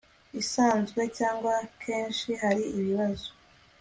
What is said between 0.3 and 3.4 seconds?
isanzwe cyangwa kenshi hari ibibazo